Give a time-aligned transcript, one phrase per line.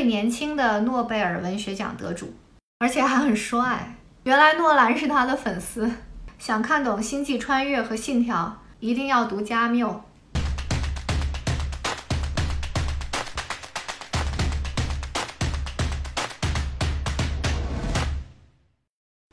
[0.00, 2.32] 最年轻的诺贝尔文学奖得主，
[2.78, 3.96] 而且还很帅。
[4.22, 5.92] 原来诺兰是他的粉丝。
[6.38, 8.46] 想看懂《星际穿越》和《信条》，
[8.80, 9.88] 一定要读《加缪》。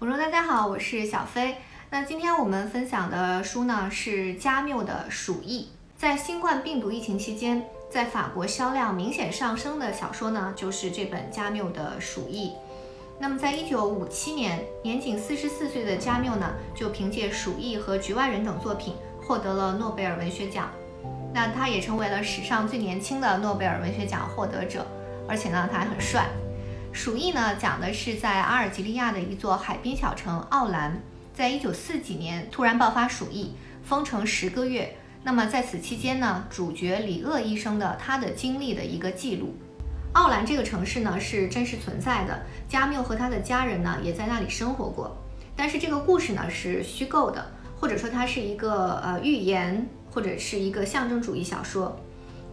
[0.02, 1.56] 我说大家好，我是小飞。
[1.92, 5.70] 那今天我们分享的书呢是加缪的《鼠疫》。
[5.98, 12.50] 在新冠病毒疫情期间，在法国销量明显上升的小说呢，就是这本加缪的《鼠疫》。
[13.18, 18.93] 那么，在一九五七年，年仅四十四岁的加缪呢，就凭借《鼠疫》和《局外人》等作品
[19.24, 20.69] 获得了诺贝尔文学奖。
[21.33, 24.86] 那他也成为了史上最年轻的诺贝尔文学奖获得者，
[25.27, 26.27] 而且呢，他还很帅。
[26.96, 31.02] 《鼠疫》呢，讲的是在阿尔及利亚的一座海滨小城奥兰，
[31.33, 34.95] 在一九四几年突然爆发鼠疫，封城十个月。
[35.28, 39.53] 那么在此期间呢，主角李厄医生的他的经历的一个记录。
[40.14, 45.17] 奥兰这个城市呢是真实存在的，加缪和他的家人呢也在那里生活过。
[45.53, 47.45] 但是这个故事呢是虚构的，
[47.78, 52.00] 或者说它是一个呃寓言，或者是一个象征主义小说。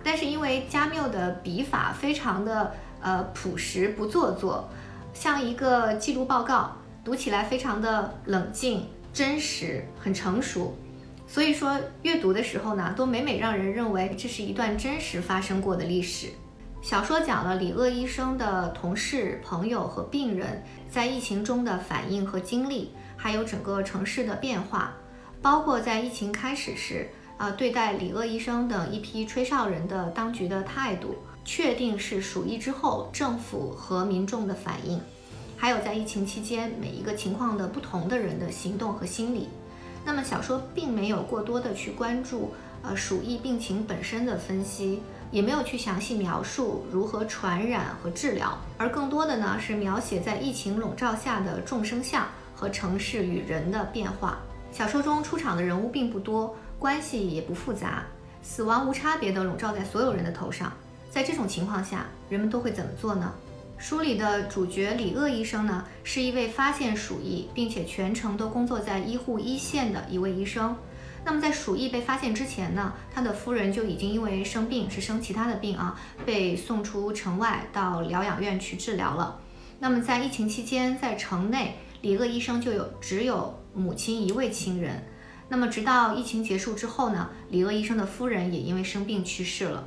[0.02, 4.68] 但是因为加缪的笔法非常的呃朴实不做作，
[5.12, 6.72] 像一个记录报告，
[7.04, 10.76] 读起来非常的冷静、真实、很成熟。
[11.26, 16.28] 所以说阅读的时候呢，都每每让人认为这是一段真实发生过的历史。
[16.82, 24.92] 小说讲了李厄医生的同事、朋友和病人在疫情中的反应和经历，还有整个城市的变化，
[25.40, 35.00] 包括在疫情开始时，呃，对待李厄医生等一批吹哨人的当局的态度，确定是鼠疫之后政府和民众的反应，
[35.56, 39.48] 还有在疫情期间每一个情况的不同的人的行动和心理。
[40.04, 42.52] 那么小说并没有过多的去关注
[42.82, 45.02] 呃鼠疫病情本身的分析。
[45.30, 54.38] 也没有去详细描述如何传染和治疗，而更多的呢是描写在疫情笼罩下的众生相和城市与人的变化。
[54.70, 58.04] 小说中出场的人物并不多，关系也不复杂，
[58.44, 60.72] 死亡无差别地笼罩在所有人的头上。
[61.10, 63.32] 在这种情况下，人们都会怎么做呢？
[63.76, 70.76] 书里的主角李鄂医生呢，是一位发现鼠疫并且全程都工作在医护一线的一位医生。
[71.24, 79.38] 那么在鼠疫被发现之前呢，他的夫人就已经因为生病，是生其他的病啊，被送出城外到疗养院去治疗了。
[79.80, 85.04] 那么在疫情期间，在城内，李鄂医生就有只有母亲一位亲人。
[85.48, 89.86] 那么直到疫情结束之后呢，李鄂医生的夫人也因为生病去世了。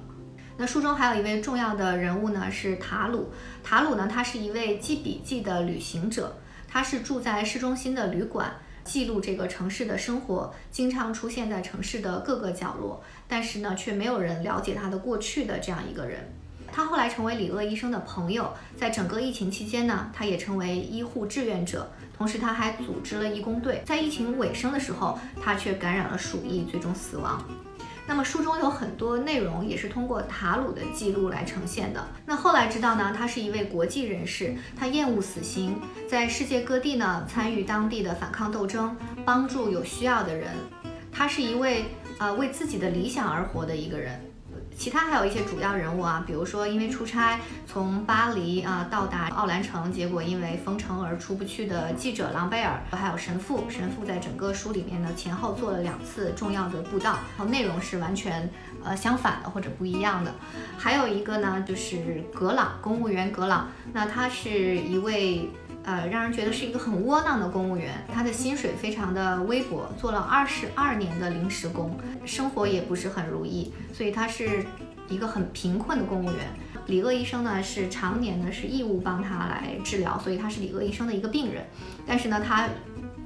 [0.60, 3.30] 那书中还有一位重要的人物呢，是塔鲁。
[3.64, 6.36] 塔鲁呢，他是一位记笔记的旅行者，
[6.68, 8.52] 他是住在市中心的旅馆。
[8.84, 16.22] 记录这个城市的生活，经常出现在城市的各个角落，但是呢，却没有人了解他的过去的这样一个人。
[16.72, 23.84] 他后来成为李鄂医生的朋友，在整个疫情期间呢，他也成为医护志愿者，同时他还组织了义工队。
[23.86, 27.44] 在疫情尾声的时候，他却感染了鼠疫，最终死亡。
[28.08, 32.08] 那么书中有很多内容也是通过塔鲁的记录来呈现的。
[32.26, 35.80] 那后来知道呢，他是一位国际人士，他厌恶死刑，
[36.10, 40.50] 在世界各地呢参与当地的反抗斗争，帮助有需要的人。
[41.12, 41.86] 他是一位
[42.18, 44.27] 呃为自己的理想而活的一个人。
[44.78, 58.48] 其他还有一些主要人物啊，比如说因为出差从巴黎啊到达奥兰城，结果因为封城而出不去的记者朗贝尔，还有神父，神父在整个书里面呢前后做了两次重要的布道，然后内容是完全
[58.84, 60.34] 呃相反的或者不一样的。
[60.78, 65.50] 还有一个呢就是格朗，公务员格朗，那他是一位。
[65.88, 74.66] 呃，让人觉得是一个很窝囊的公务员，他的薪水非常的微薄，做了二十二年的临时工，生活也不是很如意，所以他是
[75.08, 76.40] 一个很贫困的公务员。
[76.88, 81.66] 李鄂医生呢是常年呢是义务帮他来治疗，所以他是李鄂医生的一个病人，
[82.06, 82.68] 但是呢他。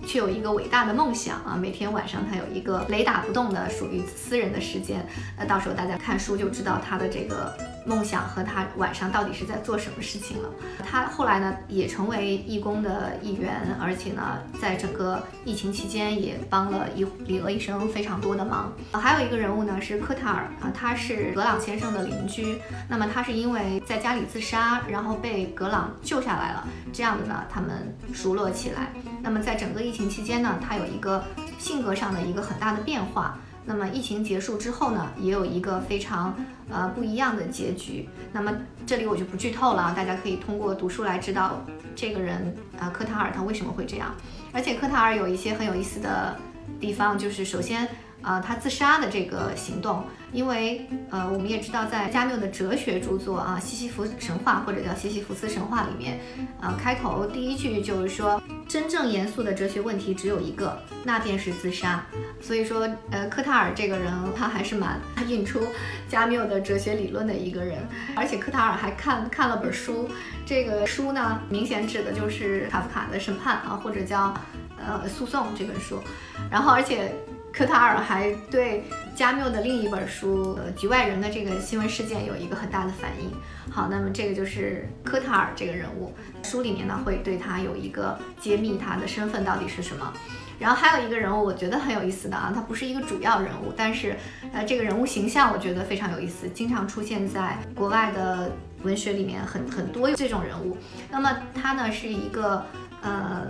[0.03, 1.55] 却有一个伟大的梦想啊！
[1.55, 5.05] 每天晚上他有一个雷打不动的属于私人的时间。
[5.37, 7.55] 那到时候大家看书就知道他的这个
[7.85, 10.49] 梦想和他晚上到底是在做什么事情了。
[10.85, 18.71] 他后来呢也成为义工的一员，而且呢在整个疫情期间也帮了李李鄂医生非常多的忙。
[18.93, 22.59] 还有一个人物呢是科塔尔啊，他是格朗先生的邻居。
[22.87, 26.67] 那么他是因为在家里自杀，然后被格朗救下来了。
[26.93, 28.93] 这样的呢他们熟络起来。
[29.21, 31.23] 那么在整个疫情期间呢，他有一个
[31.57, 33.37] 性格上的一个很大的变化。
[33.65, 36.35] 那么疫情结束之后呢，也有一个非常
[36.69, 38.09] 呃不一样的结局。
[38.31, 38.51] 那么
[38.85, 41.63] 这里我就不剧透了，大家可以通过读书来知道
[41.95, 44.13] 这个人呃科塔尔他为什么会这样。
[44.51, 46.35] 而且科塔尔有一些很有意思的
[46.79, 47.87] 地方，就是首先
[48.21, 50.03] 啊，他自杀的这个行动，
[50.33, 56.19] 因为呃，我们也知道，在加缪的哲学著作啊，《西西弗神话》或者叫《西西弗斯神话》里面，
[56.59, 58.40] 啊，开头第一句就是说，
[58.71, 62.05] 真正严肃的哲学问题只有一个，那便是自杀。
[62.39, 65.59] 所以说，呃，科塔尔这个人，他还是蛮他引出
[66.07, 67.85] 加缪的哲学理论的一个人，
[68.15, 70.09] 而且科塔尔还看看了本书，
[70.45, 74.33] 这个书呢，明显指的就是卡夫卡的《审判》啊，或者叫
[74.77, 76.01] 呃《诉讼》这本书，
[76.49, 77.13] 然后而且。
[77.53, 78.83] 科塔尔还对
[79.13, 83.29] 加缪的另一本书《呃局外人》的这个新闻事件有一个很大的反应。
[83.69, 86.13] 好，那么这个就是科塔尔这个人物，
[86.43, 90.11] 书里面呢会对他有一个揭秘他的身份到底是什么。
[90.57, 94.15] 然后还有一个人物，我觉得很有意思的啊，他不是一个主要人物，但是
[94.53, 98.51] 呃这个人物形象我觉得非常有意思，经常出现在国外的
[98.83, 100.77] 文学里面，很很多这种人物。
[101.09, 102.65] 那么他呢是一个
[103.01, 103.47] 呃。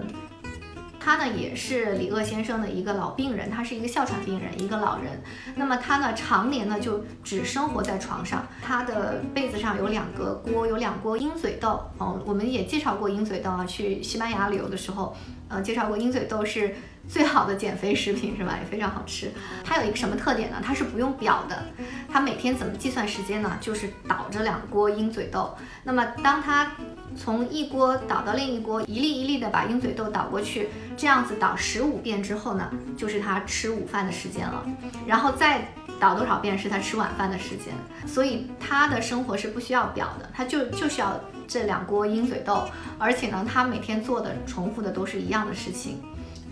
[1.04, 5.22] 他呢也是李鄂先生的一个老病人，他是一个哮喘病人，一个老人。
[5.56, 11.82] 那么他呢常年呢就只生活在床上，他的被子上有两个锅，有两锅鹰嘴豆。
[11.98, 15.16] 哦，我们也介绍过鹰嘴豆啊，去西班牙旅游的时候，
[15.50, 16.76] 呃，介绍过鹰嘴豆是
[17.08, 18.58] 最好的减肥食品，是吧？
[18.62, 19.32] 也非常好吃。
[19.64, 20.62] 它有一个什么特点呢？
[20.64, 21.66] 它是不用表的。
[22.10, 23.58] 它每天怎么计算时间呢？
[23.60, 25.56] 就是倒着两锅鹰嘴豆。
[25.84, 26.72] 那么当它
[27.18, 34.66] 从一锅倒到另一锅，一粒一粒的把鹰嘴豆倒过去，这样子倒十五遍之后呢，就是它吃午饭的时间了。
[35.06, 37.74] 然后再倒多少遍是它吃晚饭的时间。
[38.08, 42.64] 所以他的生活是不需要表的，他就就需要这两锅鹰嘴豆，
[42.98, 46.02] 而且呢，他每天做的重复的都是一样的事情。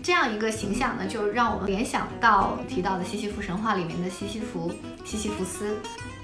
[0.02, 4.72] 这样一个形象呢，就让我们联想到提到的西西弗神话里面的西西弗、
[5.04, 5.76] 西西弗斯。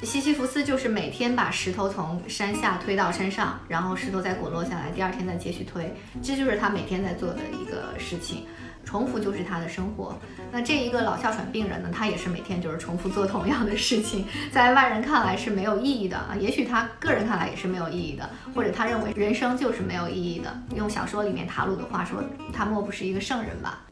[0.03, 8.47] 西西弗斯就是每天把石头从山下推到山上，然后石头再滚落下来，第二天再继续推，这就是他每天在做的一个事情。
[8.85, 10.17] 重复就是他的生活。
[10.53, 20.57] 那这一个老哮喘病人呢，他也是每天就是重复做同样的事情，在外人看来是没有意义的啊，也许他个人看来也是没有意义的，或者他认为人生就是没有意义的。
[20.77, 22.23] 用小说里面塔鲁的话说，
[22.53, 23.86] 他莫不是一个圣人吧？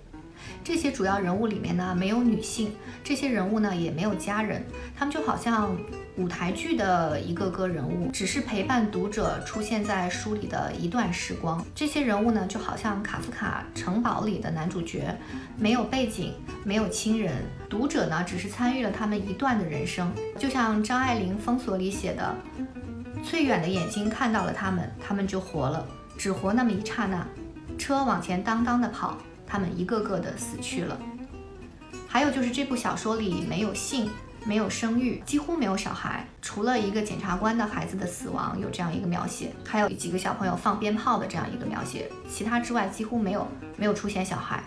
[0.65, 2.73] 这些主要人物里面呢，没有女性，
[3.05, 4.65] 这些人物呢也没有家人，
[4.97, 5.77] 他们就好像
[6.17, 11.63] 舞台剧的一个个人物，只是陪伴读者出现在书里的一段时光。
[11.75, 15.15] 这些人物呢，就好像卡夫卡《城堡》里的男主角，
[15.59, 16.33] 没有背景，
[16.65, 20.11] 没有亲人，读者呢只是参与了他们一段的人生。
[20.39, 22.35] 就像张爱玲《封锁》里写的
[23.23, 27.27] ：“翠远的眼睛看到了他们，他们就活了，只活那么一刹那。
[27.77, 29.19] 车往前当当的跑。”
[29.55, 30.99] 他们一个个的死去了。
[32.09, 34.11] 还有就是这部小说里没有性，
[34.45, 43.47] 没有生育，几乎没有小孩，除了一个检察官的孩子的死亡有这样一个描写，还有几个小朋友放鞭炮的这样一个描写，其他之外几乎没有
[43.77, 44.61] 没有出现小孩。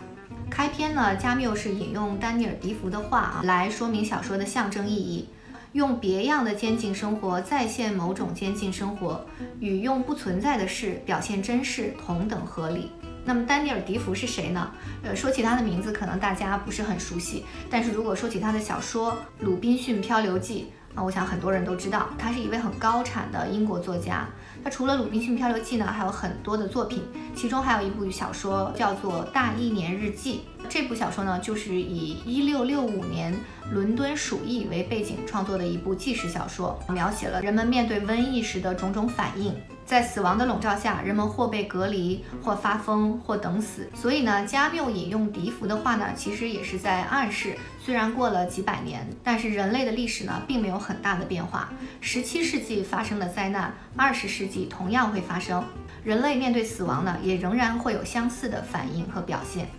[0.50, 5.28] 开篇呢，加缪是引用丹尼尔·迪福的话啊来说明小说的象征意义，
[5.74, 9.26] 用别样的监禁生活再现某种监禁生活，
[9.60, 12.90] 与用不存在的事表现真实同等合理。
[13.28, 14.72] 那么丹尼尔·迪福是谁呢？
[15.04, 17.44] 呃，说起他的名字，可能大家不是很熟悉。
[17.70, 24.26] 但是如果说起他的小说《鲁滨逊漂流记》，啊，我想很多人都知道，他是一位很高产的英国作家。
[24.64, 27.04] 他除了《鲁滨逊漂流记》呢，还有很多的作品，
[27.36, 30.46] 其中还有一部小说叫做《大一年日记》。
[30.70, 33.36] 这部小说呢，就是以1665年
[33.74, 39.54] 伦敦鼠疫为背景创作的一部纪实小说，描写了人们面对瘟疫时的种种反应。
[39.88, 43.90] 在死亡的笼罩下，人们或被隔离，或发疯，或等死。
[43.96, 51.70] 所以呢，加缪引用笛福的话呢，其实也是在暗示，虽然过了几百年，但是人类的历史呢，并没有很大的变化。
[52.02, 55.64] 十七世纪发生的灾难，二十世纪同样会发生。
[56.04, 59.70] 人类面对死亡呢，也仍然会有相似的反应和表现。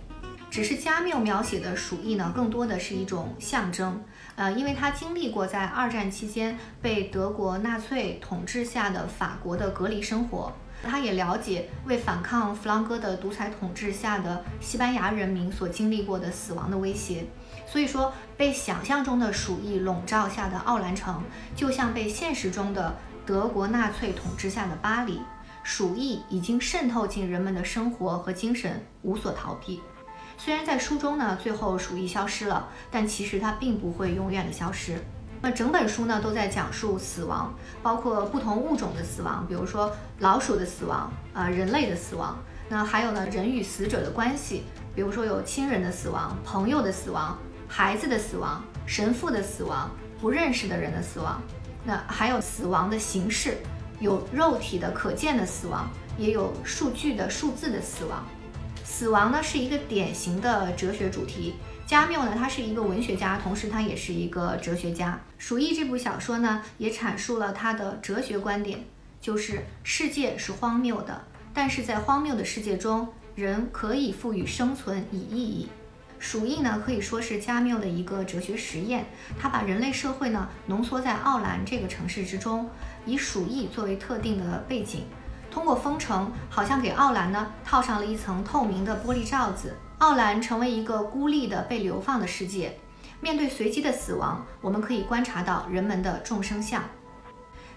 [0.49, 4.03] 只是加缪描写的鼠疫呢，更多的是一种象征，
[4.39, 17.25] 呃，因为他经历过在二战期间被德国纳粹统治下的法国的隔离生活，他也了解为反抗弗朗哥的独裁统治下的西班牙人民所经历过的死亡的威胁。
[17.67, 21.21] 所以说，被想象中的鼠疫笼罩下的奥兰城，
[21.53, 25.19] 就像被现实中的德国纳粹统治下的巴黎，
[25.63, 29.81] 鼠疫已经渗透进人们的生活和精神，无所逃避。
[30.41, 34.97] 虽然在书中呢，最后鼠疫消失了，但其实它并不会永远的消失。
[35.41, 37.53] 那整本书呢，都在讲述死亡，
[37.83, 42.39] 包括不同物种的死亡，比如说老鼠的死亡，啊，人类的死亡。
[42.69, 44.63] 那还有呢，人与死者的关系，
[44.95, 49.91] 比如说有亲人的死亡、朋友的死亡、孩子的死亡、神父的死亡、
[50.21, 51.41] 不认识的人的死亡。
[51.83, 53.57] 那还有死亡的形式，
[53.99, 58.23] 有肉体的可见的死亡，也有数据的数字的死亡。
[58.99, 61.53] 死亡呢是一个典型的哲学主题，
[61.87, 65.13] 加缪呢，他是一个文学家，同时他也是一个哲学家。
[65.37, 68.83] 《鼠疫》这部小说呢，也阐述了他的哲学观点，
[69.21, 71.21] 就是世界是荒谬的，
[71.53, 75.69] 但是在荒谬的世界中，人可以赋予生存以意义。
[76.19, 79.05] 《鼠疫》呢，可以说是加缪的一个哲学实验，
[79.39, 82.69] 他把人类社会呢浓缩在奥兰这个城市之中，
[83.05, 85.05] 以鼠疫作为特定的背景，
[85.51, 89.75] 通过封城，好像给奥兰呢套上了一层透明的玻璃罩子。
[89.99, 92.77] 奥兰成为一个孤立的被流放的世界。
[93.21, 96.81] 面对随机的死亡，我们可以观察到人们的众生相。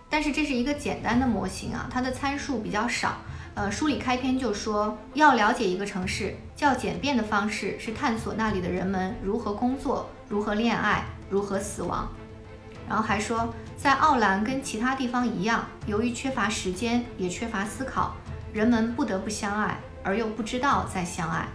[0.09, 3.17] 但是这是一个简单的模型啊，它的参数比较少。
[3.55, 12.09] 呃，书里开篇就说，要了解一个城市，较简便的方式是探索那里的人们如何工作、如何恋爱、如何死亡。
[12.93, 18.15] 然后还说，在奥兰跟其他地方一样，由于缺乏时间，也缺乏思考，
[18.53, 21.49] 人们不得不相爱，而又不知道在相爱。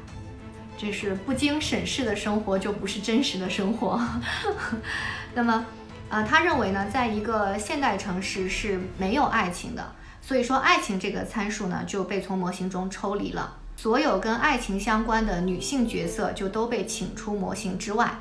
[0.79, 4.01] 这是不经审视的生活，就不是真实的生活。
[5.35, 5.63] 那么，
[6.09, 18.11] 呃，他认为呢，在一个现代城市是没有爱情的，所以说爱情这个参数呢就被从模型中抽离了，所有跟爱情相关的女性角色就都被请出模型之外。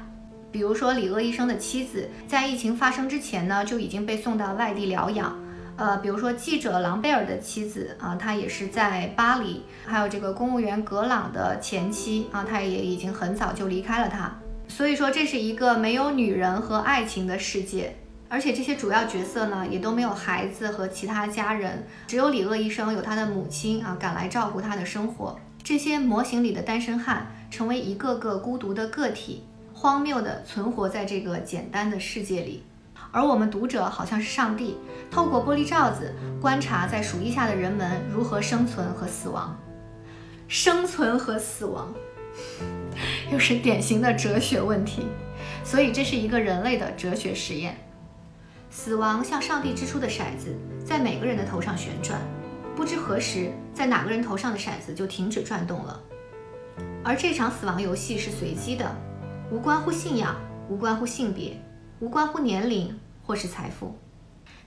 [0.50, 5.36] 比如说李鄂医生的妻子，在疫情发生之前呢就已经被送到外地疗养。
[5.76, 14.34] 呃，比如说记者朗贝尔的妻子啊，她也是在巴黎；还有这个公务员格朗的前妻啊，她也已经很早就离开了他。
[14.68, 17.94] 所以说，这是一个没有女人和爱情的世界，
[18.30, 25.38] 而且这些主要角色呢，也都没有孩子和其他家人，只有李鄂医生有他的母亲啊，赶来照顾他的生活。
[25.62, 29.44] 这些模型里的单身汉成为一个个孤独的个体，
[29.86, 32.64] 荒谬地存活在这个简单的世界里。
[33.12, 34.76] 而我们读者好像是上帝，
[35.12, 39.56] 透过玻璃罩子观察在鼠疫下的人们如何生存和死亡。
[40.48, 41.94] 生存和死亡，
[43.30, 45.06] 又是典型的哲学问题。
[45.62, 47.78] 所以这是一个人类的哲学实验。
[48.68, 50.52] 死亡像上帝掷出的骰子，
[50.84, 52.20] 在每个人的头上旋转，
[52.74, 56.02] 不知何时，在哪个人头上的骰子就停止转动了。
[57.04, 58.84] 而这场死亡游戏是随机的，
[59.48, 60.34] 无关乎信仰，
[60.68, 61.56] 无关乎性别。
[62.00, 63.96] 无关乎年龄或是财富，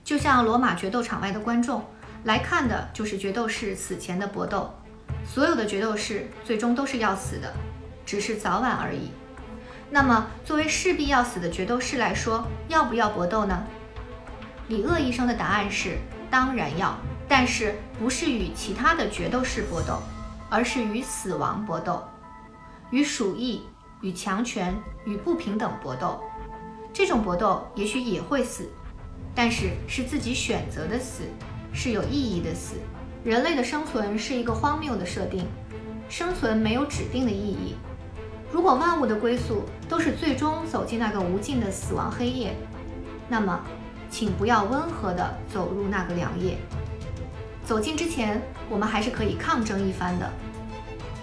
[0.02, 1.84] 就像罗马决斗场外的观众
[2.24, 4.74] 来看的，就是决斗士死前的搏斗。
[5.24, 7.52] 所有的决斗士最终都是要死的，
[8.06, 9.10] 只是早晚而已。
[9.90, 13.62] 那么，作为势必要死的决斗士来说，要不要搏斗呢？
[14.68, 15.98] 李鄂医生的答案是：
[16.30, 16.96] 当然要，
[17.28, 20.00] 但是不是与其他的决斗士搏斗，
[20.48, 22.02] 而是与死亡搏斗，
[22.90, 23.62] 与鼠疫、
[24.00, 26.20] 与强权、与不平等搏斗。
[26.92, 28.68] 这种搏斗也许也会死，
[29.34, 31.22] 但是是自己选择的死，
[31.72, 32.76] 是有意义的死。
[33.22, 35.46] 人类的生存是一个荒谬的设定，
[36.08, 37.76] 生存没有指定的意义。
[38.50, 42.56] 如果万物的归宿都是最终走进那个无尽的死亡黑夜，
[43.28, 43.60] 那么，
[44.10, 46.58] 请不要温和地走入那个良夜。
[47.64, 50.28] 走进之前，我们还是可以抗争一番的，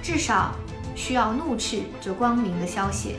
[0.01, 0.55] 至少
[0.97, 3.15] 需要怒斥这光明的消息。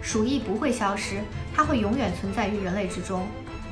[0.00, 1.16] 鼠疫不会消失。
[1.54, 3.26] 它会永远存在于人类之中，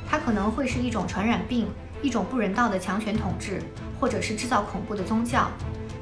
[0.07, 1.67] 它可能会是一种传染病，
[2.02, 3.62] 一种不人道的强权统治，
[3.99, 5.50] 或者是制造恐怖的宗教。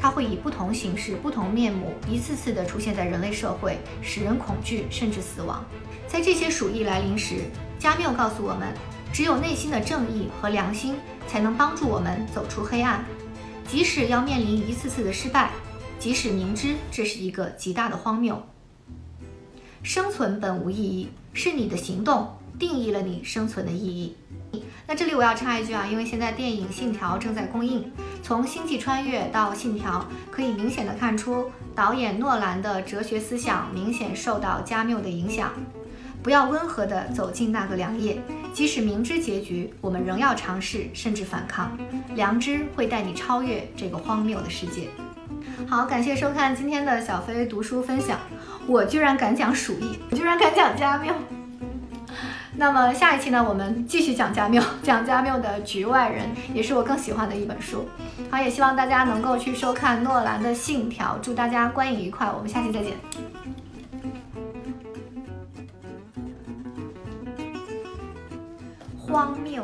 [0.01, 5.65] 它会以不同形式、不同面目，一次次地出现在人类社会，使人恐惧甚至死亡。
[6.09, 7.43] 在这些鼠疫来临时，
[7.79, 8.75] 加缪告诉我们，
[9.13, 10.97] 只有内心的正义和良心
[11.29, 13.05] 才能帮助我们走出黑暗，
[13.69, 15.51] 即使要面临一次次的失败，
[15.99, 18.43] 即使明知这是一个极大的荒谬。
[19.83, 21.09] 生存本无意义。
[21.35, 24.17] 是你的行动定义了你生存的意义。
[24.89, 35.53] 那这里我要插一句啊，因为现在电影《信条》正在公映，从《星际穿越》到《信条》，可以明显的看出导演诺兰的哲学思想明显受到加缪的影响。
[36.25, 38.21] 不要温和的走进那个良夜，
[38.53, 41.79] 即使明知结局，我们仍要尝试甚至反抗。
[42.17, 44.89] 良知会带你超越这个荒谬的世界。
[45.69, 48.19] 好，感谢收看今天的小飞读书分享。
[48.67, 51.13] 我居然敢讲鼠疫，我居然敢讲加缪。
[52.57, 57.89] 那么下一期呢，我们继续讲加缪， 讲加缪的《局外人》，也是我更喜欢的一本书。
[58.31, 62.95] 好，也希望大家能够去收看诺兰的《信条》，祝大家观影愉快，我们下期再见。
[68.97, 69.63] 荒谬。